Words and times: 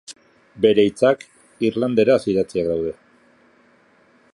Bere 0.65 0.85
hitzak 0.87 1.21
irlanderaz 1.69 2.19
idatziak 2.35 2.71
daude. 2.75 2.99